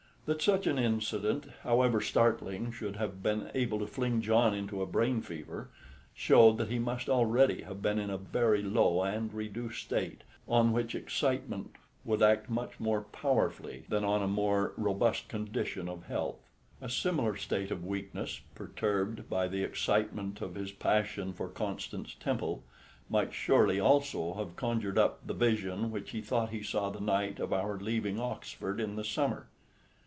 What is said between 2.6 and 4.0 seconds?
should have been able to